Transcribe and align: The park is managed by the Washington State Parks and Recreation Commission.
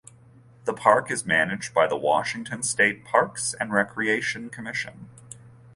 The 0.65 0.73
park 0.73 1.11
is 1.11 1.27
managed 1.27 1.75
by 1.75 1.85
the 1.85 1.95
Washington 1.95 2.63
State 2.63 3.05
Parks 3.05 3.53
and 3.59 3.71
Recreation 3.71 4.49
Commission. 4.49 5.09